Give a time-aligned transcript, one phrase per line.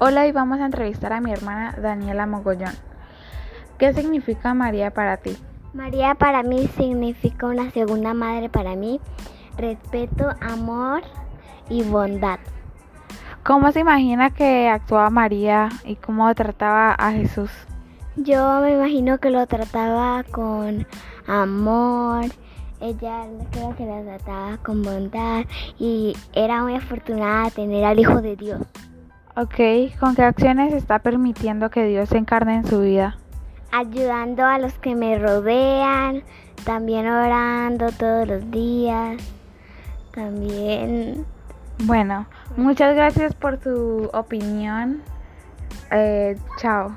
[0.00, 2.72] Hola y vamos a entrevistar a mi hermana Daniela Mogollón.
[3.78, 5.36] ¿Qué significa María para ti?
[5.74, 9.00] María para mí significa una segunda madre para mí,
[9.56, 11.02] respeto, amor
[11.68, 12.38] y bondad.
[13.42, 17.50] ¿Cómo se imagina que actuaba María y cómo trataba a Jesús?
[18.14, 20.86] Yo me imagino que lo trataba con
[21.26, 22.26] amor,
[22.80, 25.44] ella creo que lo trataba con bondad
[25.76, 28.60] y era muy afortunada de tener al Hijo de Dios.
[29.40, 29.54] Ok,
[30.00, 33.18] ¿con qué acciones está permitiendo que Dios se encarne en su vida?
[33.70, 36.24] Ayudando a los que me rodean,
[36.64, 39.22] también orando todos los días,
[40.12, 41.24] también...
[41.84, 45.02] Bueno, muchas gracias por su opinión.
[45.92, 46.96] Eh, chao.